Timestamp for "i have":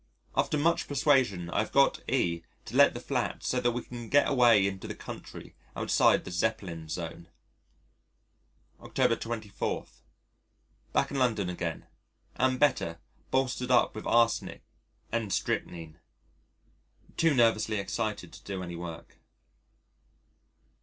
1.51-1.71